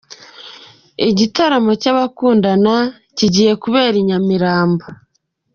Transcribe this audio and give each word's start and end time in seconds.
Igitaramo 1.09 1.71
cy'abakundana 1.81 2.75
kigiye 3.17 3.53
kubera 3.63 3.95
i 4.01 4.03
Nyamirambo. 4.07 4.85